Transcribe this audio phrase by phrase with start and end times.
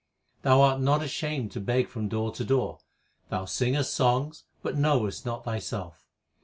[0.41, 2.79] Thou art not ashamed to beg from door to door;
[3.29, 6.07] Thou singest songs, but knowest not thyself.